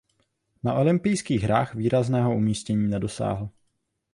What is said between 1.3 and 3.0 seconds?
hrách výrazného umístění